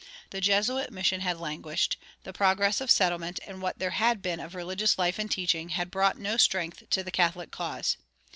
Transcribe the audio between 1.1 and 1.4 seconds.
had